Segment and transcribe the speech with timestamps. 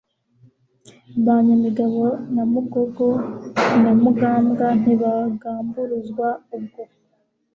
[1.25, 2.03] Ba Nyamigabo
[2.35, 3.07] ya Mugogo
[3.81, 6.81] na Mugambwa, Ntibagamburuzwa ubwo.